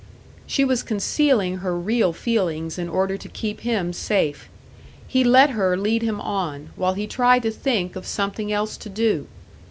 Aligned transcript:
She 0.47 0.65
was 0.65 0.81
concealing 0.81 1.57
her 1.57 1.75
real 1.77 2.11
feelings 2.11 2.79
in 2.79 2.89
order 2.89 3.17
to 3.17 3.29
keep 3.29 3.59
him 3.59 3.93
safe; 3.93 4.49
he 5.07 5.23
let 5.23 5.51
her 5.51 5.77
lead 5.77 6.01
him 6.01 6.19
on, 6.19 6.71
while 6.75 6.93
he 6.95 7.05
tried 7.05 7.43
to 7.43 7.51
think 7.51 7.95
of 7.95 8.07
something 8.07 8.51
else 8.51 8.77
to 8.77 8.89
do. 8.89 9.27